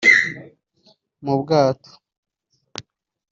mu 1.23 1.33
bwato 1.41 1.91